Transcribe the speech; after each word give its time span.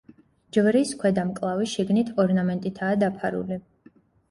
ჯვრის 0.55 0.93
ქვედა 1.03 1.25
მკლავი 1.33 1.69
შიგნით 1.75 2.11
ორნამენტითაა 2.25 2.99
დაფარული. 3.07 3.63